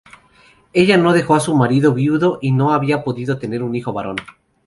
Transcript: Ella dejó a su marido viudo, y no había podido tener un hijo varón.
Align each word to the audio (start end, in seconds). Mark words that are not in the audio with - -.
Ella 0.73 0.97
dejó 1.13 1.35
a 1.35 1.39
su 1.39 1.53
marido 1.55 1.93
viudo, 1.93 2.39
y 2.41 2.53
no 2.53 2.73
había 2.73 3.03
podido 3.03 3.37
tener 3.37 3.61
un 3.61 3.75
hijo 3.75 3.93
varón. 3.93 4.15